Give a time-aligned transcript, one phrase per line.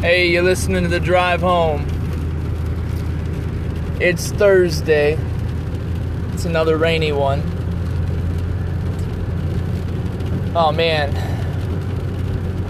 [0.00, 1.84] Hey, you're listening to the drive home.
[4.00, 5.18] It's Thursday.
[6.32, 7.42] It's another rainy one.
[10.56, 11.14] Oh man.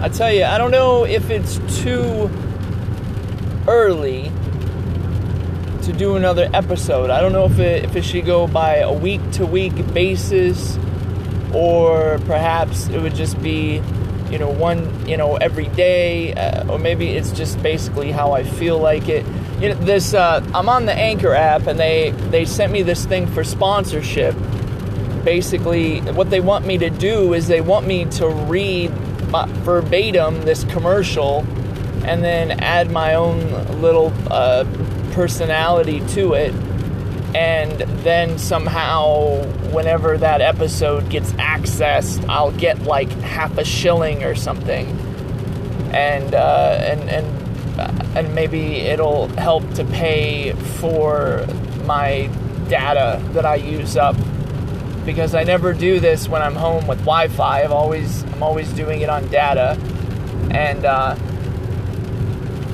[0.01, 2.29] I tell you, I don't know if it's too
[3.65, 4.29] early
[5.83, 7.09] to do another episode.
[7.09, 10.77] I don't know if it, if it should go by a week to week basis
[11.53, 13.81] or perhaps it would just be
[14.31, 18.43] you know one you know every day uh, or maybe it's just basically how i
[18.43, 19.25] feel like it.
[19.59, 23.05] You know this uh, i'm on the anchor app and they they sent me this
[23.05, 24.35] thing for sponsorship.
[25.23, 30.63] Basically what they want me to do is they want me to read verbatim this
[30.65, 31.45] commercial
[32.05, 33.39] and then add my own
[33.81, 34.65] little uh,
[35.11, 36.53] personality to it
[37.35, 44.35] and then somehow whenever that episode gets accessed i'll get like half a shilling or
[44.35, 44.87] something.
[45.93, 51.45] And uh, and and uh, and maybe it'll help to pay for
[51.85, 52.29] my
[52.69, 54.15] data that i use up.
[55.05, 57.63] Because i never do this when i'm home with wi-fi.
[57.63, 59.77] I've always i'm always doing it on data.
[60.51, 61.15] And uh,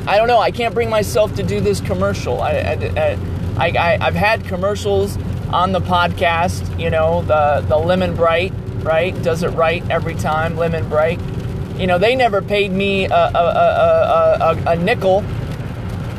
[0.08, 0.40] i don't know.
[0.40, 2.42] I can't bring myself to do this commercial.
[2.42, 3.18] I, I, I
[3.58, 5.18] I, I have had commercials
[5.52, 6.80] on the podcast.
[6.80, 9.20] You know the the Lemon Bright, right?
[9.24, 10.58] Does it right every time.
[10.58, 11.20] Lemon Bright.
[11.78, 15.22] You know they never paid me a, a, a, a, a nickel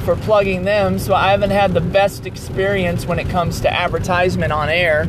[0.04, 4.52] for plugging them, so I haven't had the best experience when it comes to advertisement
[4.52, 5.06] on air.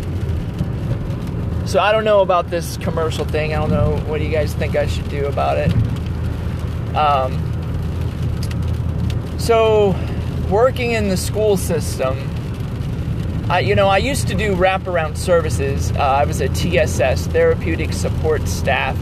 [1.65, 3.53] So I don't know about this commercial thing.
[3.53, 5.71] I don't know what do you guys think I should do about it.
[6.95, 7.37] Um,
[9.37, 9.95] so
[10.49, 12.17] working in the school system,
[13.49, 15.91] I, you know, I used to do wraparound services.
[15.91, 18.97] Uh, I was a TSS, therapeutic support staff.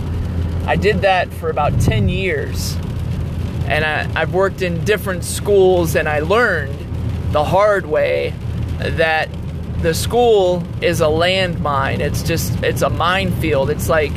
[0.65, 2.75] I did that for about 10 years.
[3.67, 6.79] And I, I've worked in different schools, and I learned
[7.33, 8.33] the hard way
[8.79, 9.29] that
[9.81, 11.99] the school is a landmine.
[11.99, 13.69] It's just, it's a minefield.
[13.69, 14.13] It's like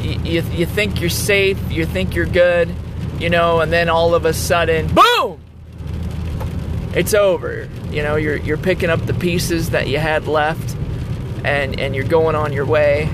[0.00, 2.74] you, you think you're safe, you think you're good,
[3.18, 5.40] you know, and then all of a sudden, boom!
[6.96, 7.68] It's over.
[7.90, 10.74] You know, you're you're picking up the pieces that you had left,
[11.44, 13.08] and and you're going on your way,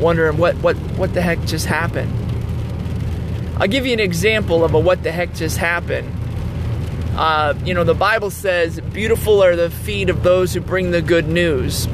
[0.00, 2.12] wondering what what what the heck just happened.
[3.60, 6.12] I'll give you an example of a what the heck just happened.
[7.16, 11.00] Uh, you know, the Bible says, "Beautiful are the feet of those who bring the
[11.00, 11.86] good news."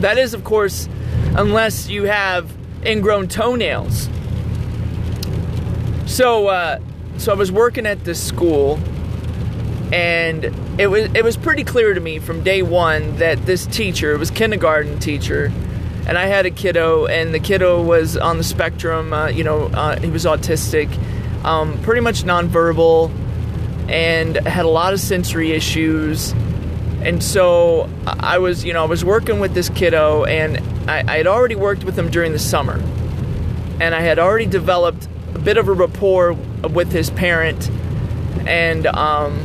[0.00, 0.88] That is, of course,
[1.36, 2.52] unless you have
[2.84, 4.08] ingrown toenails.
[6.06, 6.80] So, uh,
[7.18, 8.80] so I was working at this school
[9.92, 10.44] and
[10.80, 14.30] it was it was pretty clear to me from day one that this teacher was
[14.30, 15.52] kindergarten teacher
[16.06, 19.66] and I had a kiddo and the kiddo was on the spectrum uh, you know
[19.66, 20.88] uh, he was autistic
[21.44, 23.10] um, pretty much nonverbal
[23.88, 26.32] and had a lot of sensory issues.
[27.02, 31.16] And so I was you know I was working with this kiddo and I, I
[31.18, 32.80] had already worked with him during the summer.
[33.80, 37.68] And I had already developed a bit of a rapport with his parent.
[38.46, 39.40] And um,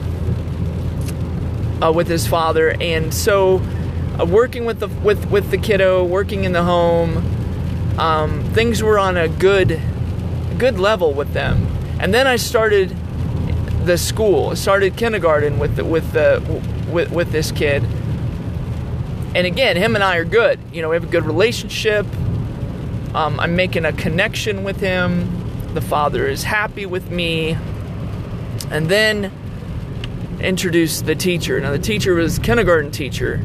[1.82, 3.62] uh, with his father, and so
[4.20, 7.18] uh, working with the with with the kiddo, working in the home,
[8.00, 9.80] um, things were on a good
[10.58, 11.68] good level with them.
[12.00, 12.96] And then I started
[13.86, 16.42] the school, started kindergarten with the, with the
[16.92, 17.84] with with this kid.
[19.36, 20.60] And again, him and I are good.
[20.74, 22.06] You know, we have a good relationship.
[23.14, 25.74] Um, I'm making a connection with him.
[25.74, 27.58] The father is happy with me.
[28.72, 29.32] And then
[30.40, 31.60] introduced the teacher.
[31.60, 33.42] Now, the teacher was kindergarten teacher,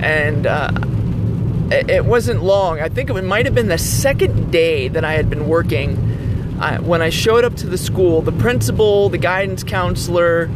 [0.00, 0.70] and uh,
[1.70, 2.80] it, wasn't long.
[2.80, 6.58] I think it might have been the second day that I had been working.
[6.60, 10.46] I, when I showed up to the school, the principal, the guidance counselor,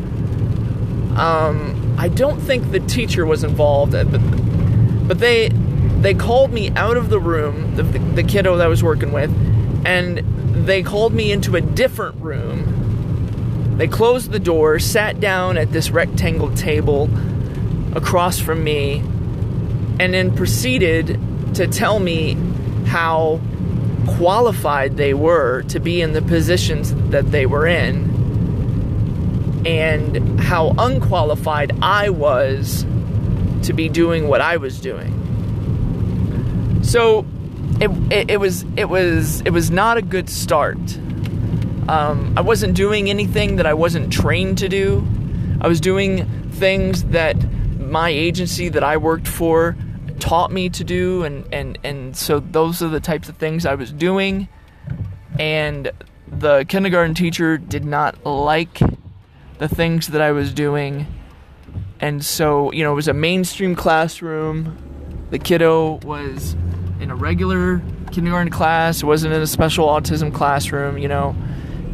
[1.16, 4.20] um, I don't think the teacher was involved, uh, but,
[5.08, 5.50] but they
[6.00, 9.30] they called me out of the room, the, the kiddo that I was working with,
[9.84, 10.18] and
[10.64, 12.77] they called me into a different room
[13.78, 17.08] they closed the door, sat down at this rectangle table
[17.94, 18.98] across from me,
[20.00, 21.18] and then proceeded
[21.54, 22.34] to tell me
[22.86, 23.40] how
[24.16, 31.78] qualified they were to be in the positions that they were in, and how unqualified
[31.80, 32.84] I was
[33.62, 35.14] to be doing what I was doing.
[36.82, 37.24] So
[37.80, 40.78] it, it, it was it was it was not a good start
[41.88, 45.06] um, I wasn't doing anything that I wasn't trained to do.
[45.60, 47.36] I was doing things that
[47.80, 49.76] my agency that I worked for
[50.20, 53.74] taught me to do, and, and, and so those are the types of things I
[53.74, 54.48] was doing.
[55.38, 55.90] And
[56.26, 58.80] the kindergarten teacher did not like
[59.58, 61.06] the things that I was doing.
[62.00, 64.76] And so, you know, it was a mainstream classroom.
[65.30, 66.54] The kiddo was
[67.00, 67.80] in a regular
[68.12, 71.36] kindergarten class, It wasn't in a special autism classroom, you know.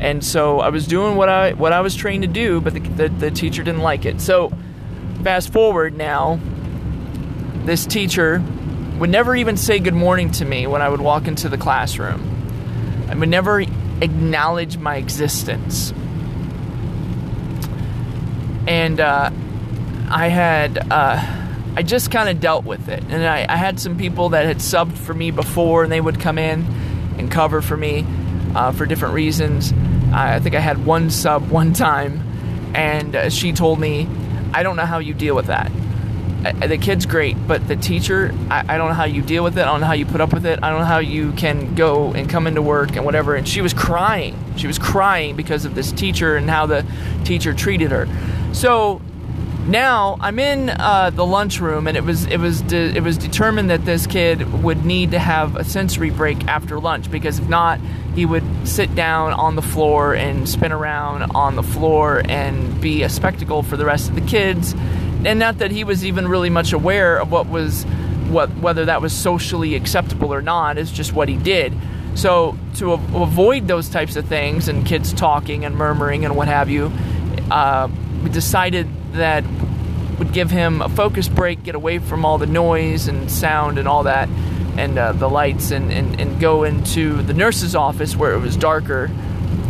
[0.00, 2.81] And so I was doing what I what I was trained to do, but the,
[2.81, 4.20] the, the teacher didn't like it.
[4.20, 4.52] So
[5.23, 6.38] fast forward now,
[7.64, 8.43] this teacher
[8.99, 12.31] would never even say good morning to me when I would walk into the classroom.
[13.08, 15.93] I would never acknowledge my existence.
[18.67, 19.31] And uh,
[20.11, 21.23] I had, uh,
[21.76, 23.02] I just kind of dealt with it.
[23.08, 26.20] And I, I, had some people that had subbed for me before, and they would
[26.20, 26.64] come in
[27.19, 28.06] and cover for me
[28.54, 29.72] uh, for different reasons.
[30.12, 32.22] I think I had one sub one time,
[32.74, 34.08] and uh, she told me,
[34.52, 35.70] I don't know how you deal with that
[36.52, 39.62] the kid's great, but the teacher, I, I, don't know how you deal with it.
[39.62, 40.58] I don't know how you put up with it.
[40.62, 43.34] I don't know how you can go and come into work and whatever.
[43.34, 44.36] And she was crying.
[44.56, 46.84] She was crying because of this teacher and how the
[47.24, 48.06] teacher treated her.
[48.52, 49.00] So
[49.66, 53.70] now I'm in uh, the lunchroom, and it was it was de- it was determined
[53.70, 57.81] that this kid would need to have a sensory break after lunch because if not,
[58.14, 63.02] he would sit down on the floor and spin around on the floor and be
[63.02, 64.75] a spectacle for the rest of the kids.
[65.25, 67.84] And not that he was even really much aware of what was
[68.28, 71.72] what whether that was socially acceptable or not is just what he did.
[72.14, 76.49] So to a- avoid those types of things and kids talking and murmuring and what
[76.49, 76.93] have you
[77.50, 77.88] uh,
[78.22, 79.44] we decided that
[80.19, 83.88] would give him a focus break get away from all the noise and sound and
[83.88, 84.28] all that
[84.76, 88.56] and uh, the lights and, and, and go into the nurse's office where it was
[88.56, 89.11] darker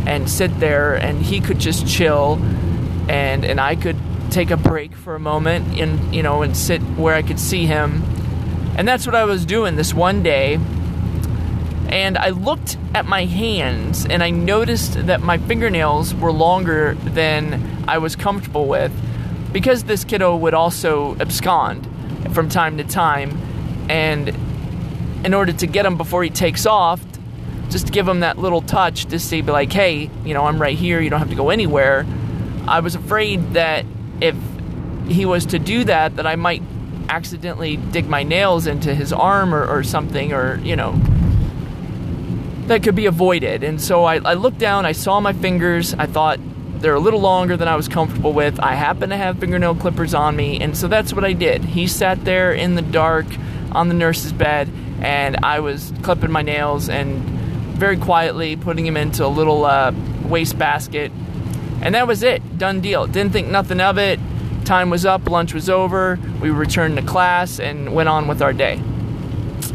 [0.07, 2.39] and sit there and he could just chill
[3.09, 3.97] and and I could
[4.31, 7.67] take a break for a moment and you know and sit where I could see
[7.67, 8.03] him.
[8.77, 10.59] And that's what I was doing this one day.
[11.89, 17.85] And I looked at my hands and I noticed that my fingernails were longer than
[17.87, 18.93] I was comfortable with
[19.55, 21.89] because this kiddo would also abscond
[22.35, 23.31] from time to time
[23.89, 24.29] and
[25.25, 27.03] in order to get him before he takes off
[27.71, 30.61] just to give him that little touch to say be like hey you know i'm
[30.61, 32.05] right here you don't have to go anywhere
[32.69, 33.87] i was afraid that
[34.21, 34.37] if
[35.09, 36.63] he was to do that, that I might
[37.09, 40.93] accidentally dig my nails into his arm or, or something, or, you know,
[42.67, 43.63] that could be avoided.
[43.63, 46.41] And so I, I looked down, I saw my fingers, I thought
[46.81, 48.61] they're a little longer than I was comfortable with.
[48.61, 51.65] I happen to have fingernail clippers on me, and so that's what I did.
[51.65, 53.27] He sat there in the dark
[53.73, 54.69] on the nurse's bed,
[55.01, 57.23] and I was clipping my nails and
[57.75, 59.93] very quietly putting him into a little uh,
[60.29, 61.11] waste basket
[61.85, 62.59] and that was it.
[62.59, 63.07] Done deal.
[63.07, 64.19] Didn't think nothing of it.
[64.65, 66.19] Time was up, lunch was over.
[66.41, 68.81] We returned to class and went on with our day.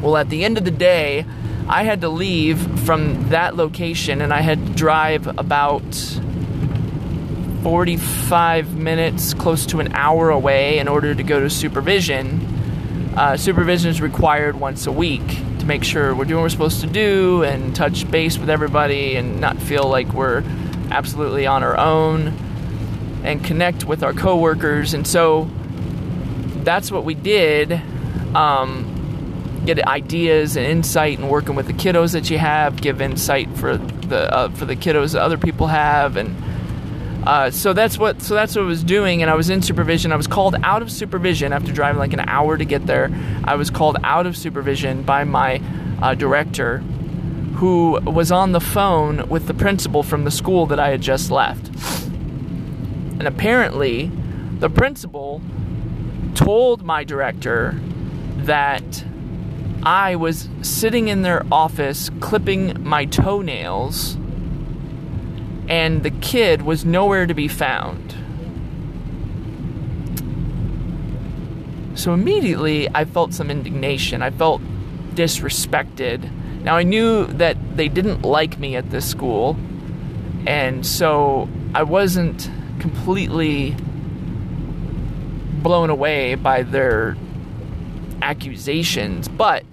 [0.02, 1.26] Well, at the end of the day,
[1.68, 5.84] I had to leave from that location and I had to drive about
[7.64, 12.40] 45 minutes, close to an hour away, in order to go to supervision.
[13.16, 15.28] Uh, supervision is required once a week
[15.60, 19.16] to make sure we're doing what we're supposed to do and touch base with everybody
[19.16, 20.44] and not feel like we're
[20.92, 22.28] absolutely on our own
[23.24, 24.94] and connect with our coworkers.
[24.94, 25.50] And so
[26.64, 27.82] that's what we did.
[28.34, 28.96] Um,
[29.66, 33.78] get ideas and insight and working with the kiddos that you have, give insight for
[33.78, 36.36] the uh, for the kiddos that other people have, and
[37.30, 39.22] uh, so that's what so that's what I was doing.
[39.22, 40.12] And I was in supervision.
[40.12, 43.12] I was called out of supervision after driving like an hour to get there.
[43.44, 45.62] I was called out of supervision by my
[46.02, 46.80] uh, director
[47.58, 51.30] who was on the phone with the principal from the school that I had just
[51.30, 51.68] left.
[52.08, 54.10] And apparently,
[54.58, 55.40] the principal
[56.34, 57.80] told my director
[58.38, 59.06] that
[59.84, 64.18] I was sitting in their office clipping my toenails,
[65.70, 68.16] and the kid was nowhere to be found.
[71.98, 74.22] So immediately, I felt some indignation.
[74.22, 74.62] I felt
[75.14, 76.30] disrespected
[76.64, 79.56] now, I knew that they didn't like me at this school,
[80.46, 82.50] and so I wasn't
[82.80, 83.76] completely
[85.64, 87.16] blown away by their
[88.22, 89.64] accusations, but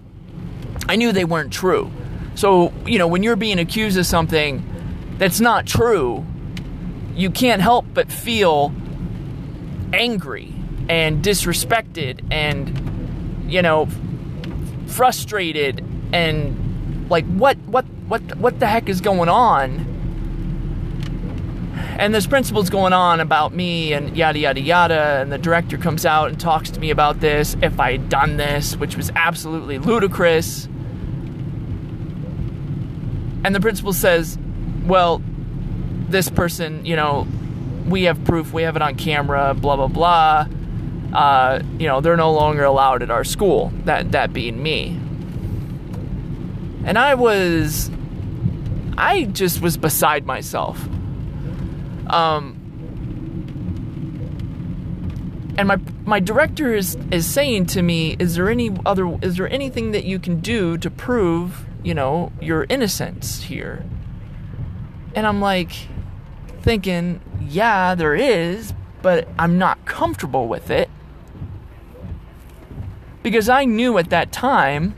[0.88, 1.90] I knew they weren't true.
[2.36, 4.64] So, you know, when you're being accused of something
[5.18, 6.24] that's not true,
[7.14, 8.72] you can't help but feel
[9.92, 10.52] angry
[10.88, 13.88] and disrespected and, you know,
[14.86, 19.94] frustrated and like what what what what the heck is going on?
[21.98, 26.04] And this principal's going on about me and yada yada yada and the director comes
[26.04, 29.78] out and talks to me about this if i had done this which was absolutely
[29.78, 30.66] ludicrous.
[33.44, 34.38] And the principal says
[34.86, 35.22] well,
[36.08, 37.26] this person, you know,
[37.86, 40.46] we have proof, we have it on camera, blah blah blah.
[41.12, 43.72] Uh, you know, they're no longer allowed at our school.
[43.84, 44.98] That that being me.
[46.84, 47.90] And I was
[48.96, 50.78] I just was beside myself.
[52.08, 52.62] Um
[55.58, 59.50] and my my director is is saying to me, "Is there any other is there
[59.50, 63.84] anything that you can do to prove, you know, your innocence here?"
[65.16, 65.72] And I'm like
[66.60, 70.90] thinking, "Yeah, there is, but I'm not comfortable with it."
[73.22, 74.94] Because I knew at that time,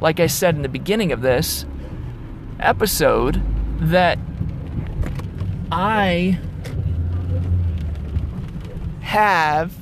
[0.00, 1.66] like I said in the beginning of this
[2.58, 3.40] episode,
[3.80, 4.18] that
[5.70, 6.38] I
[9.02, 9.72] have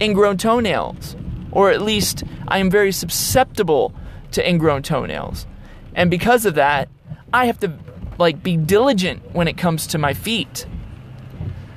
[0.00, 1.16] ingrown toenails,
[1.50, 3.94] or at least I am very susceptible
[4.32, 5.46] to ingrown toenails.
[5.94, 6.88] And because of that,
[7.32, 7.72] I have to
[8.18, 10.66] like be diligent when it comes to my feet.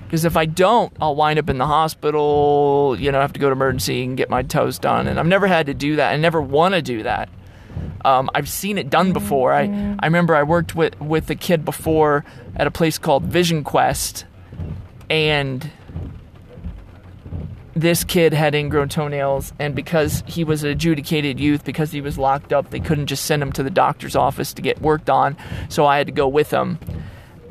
[0.05, 3.39] Because if I don't, I'll wind up in the hospital, you know, I have to
[3.39, 5.07] go to emergency and get my toes done.
[5.07, 6.13] And I've never had to do that.
[6.13, 7.27] I never want to do that.
[8.05, 9.51] Um, I've seen it done before.
[9.51, 9.63] I,
[9.99, 12.23] I remember I worked with, with a kid before
[12.55, 14.25] at a place called Vision Quest.
[15.09, 15.71] And
[17.75, 22.17] this kid had ingrown toenails, and because he was an adjudicated youth, because he was
[22.17, 25.35] locked up, they couldn't just send him to the doctor's office to get worked on.
[25.67, 26.79] So I had to go with him,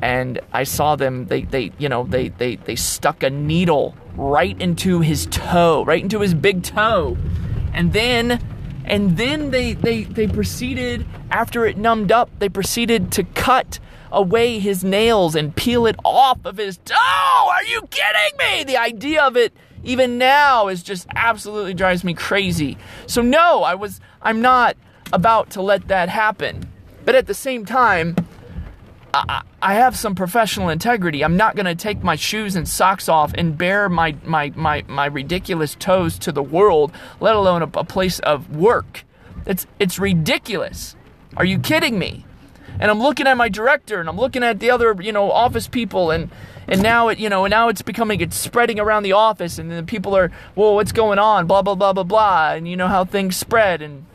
[0.00, 1.26] and I saw them.
[1.26, 6.02] They, they, you know, they, they, they stuck a needle right into his toe, right
[6.02, 7.19] into his big toe,
[7.75, 8.43] and then,
[8.87, 12.31] and then they, they, they proceeded after it numbed up.
[12.38, 13.78] They proceeded to cut
[14.11, 16.95] away his nails and peel it off of his toe.
[17.50, 18.64] Are you kidding me?
[18.64, 19.52] The idea of it
[19.84, 22.76] even now is just absolutely drives me crazy.
[23.06, 24.76] So no, I was I'm not
[25.12, 26.68] about to let that happen.
[27.04, 28.16] But at the same time,
[29.62, 31.22] I, have some professional integrity.
[31.22, 34.84] I'm not going to take my shoes and socks off and bare my, my, my,
[34.88, 39.04] my ridiculous toes to the world, let alone a, a place of work.
[39.46, 40.96] It's, it's ridiculous.
[41.36, 42.24] Are you kidding me?
[42.78, 45.69] And I'm looking at my director and I'm looking at the other, you know, office
[45.69, 46.31] people and
[46.66, 49.87] and now it you know now it's becoming it's spreading around the office and then
[49.87, 51.47] people are well what's going on?
[51.47, 54.07] Blah blah blah blah blah and you know how things spread and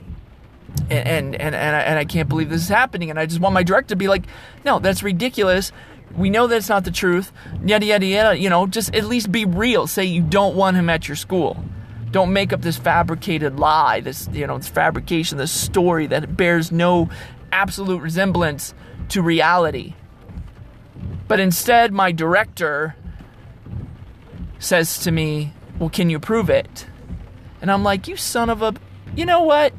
[0.89, 3.39] and and and, and, I, and I can't believe this is happening and I just
[3.39, 4.23] want my director to be like
[4.65, 5.71] no that's ridiculous.
[6.15, 7.31] We know that's not the truth.
[7.63, 9.87] Yada yada yada you know just at least be real.
[9.87, 11.63] Say you don't want him at your school.
[12.11, 16.71] Don't make up this fabricated lie this you know this fabrication this story that bears
[16.71, 17.09] no
[17.51, 18.73] absolute resemblance
[19.09, 19.95] to reality
[21.29, 22.95] but instead, my director
[24.57, 26.87] says to me, Well, can you prove it?
[27.61, 28.73] And I'm like, You son of a.
[29.15, 29.71] You know what?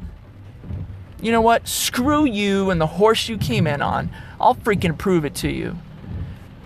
[1.21, 1.67] You know what?
[1.67, 4.09] Screw you and the horse you came in on.
[4.39, 5.77] I'll freaking prove it to you.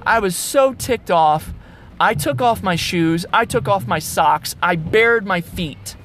[0.05, 1.51] I was so ticked off.
[1.99, 3.25] I took off my shoes.
[3.33, 4.55] I took off my socks.
[4.61, 5.95] I bared my feet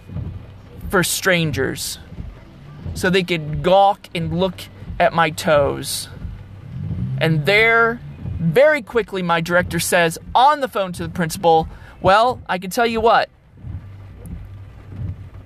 [0.88, 1.98] for strangers
[2.94, 4.62] so they could gawk and look
[5.00, 6.08] at my toes.
[7.18, 8.00] And there
[8.38, 11.68] very quickly, my director says on the phone to the principal,
[12.00, 13.28] Well, I can tell you what.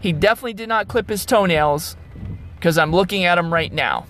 [0.00, 1.96] He definitely did not clip his toenails
[2.56, 4.06] because I'm looking at him right now.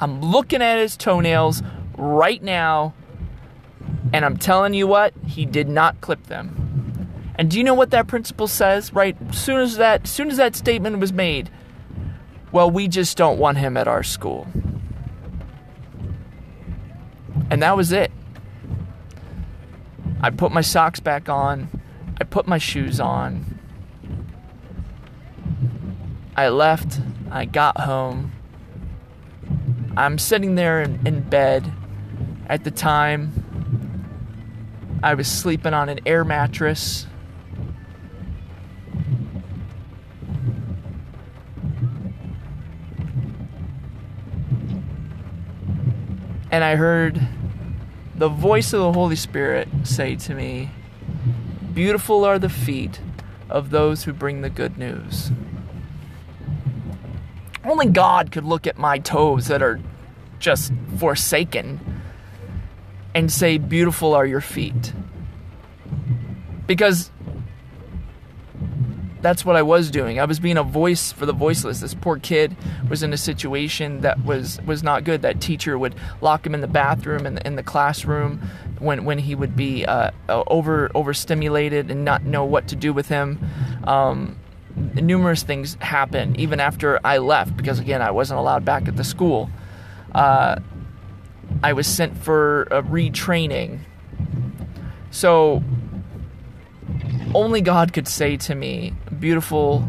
[0.00, 1.62] I'm looking at his toenails
[1.96, 2.94] right now,
[4.14, 6.69] and I'm telling you what, he did not clip them.
[7.40, 8.92] And do you know what that principal says?
[8.92, 11.48] Right, soon as that, soon as that statement was made,
[12.52, 14.46] well, we just don't want him at our school.
[17.50, 18.12] And that was it.
[20.20, 21.70] I put my socks back on.
[22.20, 23.58] I put my shoes on.
[26.36, 27.00] I left.
[27.30, 28.32] I got home.
[29.96, 31.72] I'm sitting there in, in bed.
[32.50, 33.32] At the time,
[35.02, 37.06] I was sleeping on an air mattress.
[46.50, 47.20] And I heard
[48.14, 50.70] the voice of the Holy Spirit say to me,
[51.72, 53.00] Beautiful are the feet
[53.48, 55.30] of those who bring the good news.
[57.64, 59.80] Only God could look at my toes that are
[60.38, 62.02] just forsaken
[63.14, 64.92] and say, Beautiful are your feet.
[66.66, 67.10] Because
[69.22, 70.18] that's what I was doing.
[70.18, 71.80] I was being a voice for the voiceless.
[71.80, 72.56] This poor kid
[72.88, 75.22] was in a situation that was was not good.
[75.22, 78.40] That teacher would lock him in the bathroom and in, in, the classroom
[78.78, 83.08] when when he would be uh, over overstimulated and not know what to do with
[83.08, 83.38] him.
[83.84, 84.38] Um,
[84.94, 89.04] numerous things happened even after I left because again I wasn't allowed back at the
[89.04, 89.50] school.
[90.14, 90.60] Uh,
[91.62, 93.80] I was sent for a retraining.
[95.10, 95.62] So
[97.34, 99.88] only God could say to me, "Beautiful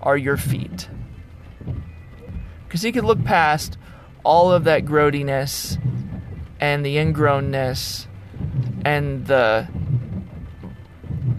[0.00, 0.88] are your feet,"
[2.64, 3.76] because He could look past
[4.22, 5.78] all of that growdiness
[6.60, 8.06] and the ingrownness
[8.84, 9.66] and the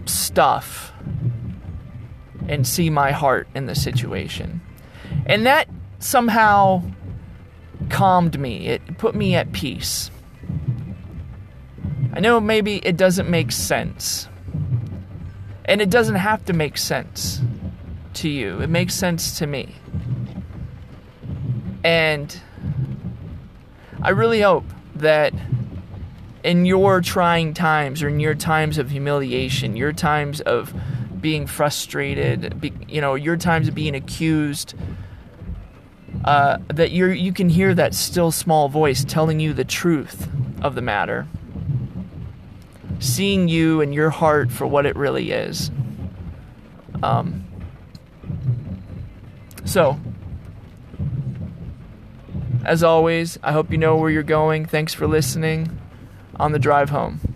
[0.04, 0.92] stuff
[2.48, 4.60] and see my heart in the situation.
[5.26, 5.68] And that
[6.00, 6.82] somehow
[7.88, 8.66] calmed me.
[8.66, 10.10] It put me at peace.
[12.12, 14.28] I know maybe it doesn't make sense.
[15.64, 17.40] And it doesn't have to make sense
[18.14, 18.60] to you.
[18.60, 19.74] It makes sense to me.
[21.84, 22.40] And
[24.02, 24.64] I really hope
[24.96, 25.32] that
[26.44, 30.74] in your trying times or in your times of humiliation, your times of
[31.20, 34.74] being frustrated, you know, your times of being accused,
[36.24, 40.28] uh, that you you can hear that still small voice telling you the truth
[40.60, 41.26] of the matter,
[43.02, 45.70] seeing you and your heart for what it really is.
[47.02, 47.44] Um,
[49.64, 49.98] so,
[52.64, 54.66] as always, I hope you know where you're going.
[54.66, 55.80] Thanks for listening
[56.36, 57.31] on the drive home.